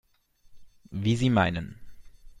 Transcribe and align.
Wie 0.89 1.15
Sie 1.15 1.29
meinen. 1.29 1.77